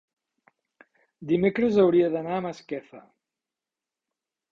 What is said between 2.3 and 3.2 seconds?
a Masquefa.